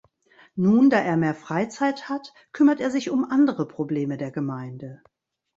[0.55, 5.03] Nun, da er mehr Freizeit hat, kümmert er sich um andere Probleme der Gemeinde.